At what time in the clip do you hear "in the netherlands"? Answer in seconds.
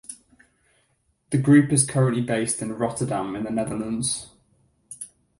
3.35-4.29